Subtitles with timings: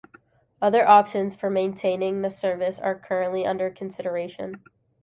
[0.63, 4.63] Other options for maintaining the service are currently under consideration.